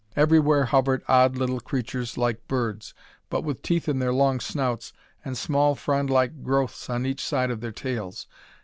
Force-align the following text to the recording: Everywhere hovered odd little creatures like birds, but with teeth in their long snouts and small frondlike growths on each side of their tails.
Everywhere 0.15 0.65
hovered 0.65 1.03
odd 1.07 1.37
little 1.37 1.59
creatures 1.59 2.17
like 2.17 2.47
birds, 2.47 2.95
but 3.29 3.43
with 3.43 3.61
teeth 3.61 3.87
in 3.87 3.99
their 3.99 4.11
long 4.11 4.39
snouts 4.39 4.93
and 5.23 5.37
small 5.37 5.75
frondlike 5.75 6.41
growths 6.41 6.89
on 6.89 7.05
each 7.05 7.23
side 7.23 7.51
of 7.51 7.61
their 7.61 7.71
tails. 7.71 8.25